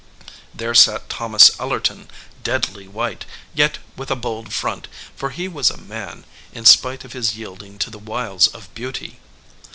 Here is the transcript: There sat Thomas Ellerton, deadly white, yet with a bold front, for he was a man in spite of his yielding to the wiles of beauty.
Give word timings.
There 0.51 0.73
sat 0.73 1.09
Thomas 1.11 1.51
Ellerton, 1.59 2.07
deadly 2.43 2.87
white, 2.87 3.23
yet 3.53 3.77
with 3.95 4.09
a 4.09 4.15
bold 4.15 4.51
front, 4.51 4.87
for 5.15 5.29
he 5.29 5.47
was 5.47 5.69
a 5.69 5.77
man 5.77 6.25
in 6.53 6.65
spite 6.65 7.05
of 7.05 7.13
his 7.13 7.37
yielding 7.37 7.77
to 7.77 7.91
the 7.91 7.99
wiles 7.99 8.47
of 8.47 8.73
beauty. 8.73 9.19